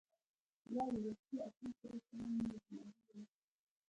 وايي 0.73 0.97
رسول 1.07 1.37
اکرم 1.47 1.71
ص 1.77 1.81
يې 1.89 1.97
جنازه 2.03 2.71
ونه 2.75 2.95
کړه. 3.05 3.21